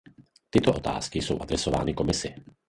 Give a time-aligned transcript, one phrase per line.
[0.49, 2.35] Tyto otázky jsou adresovány Komisi.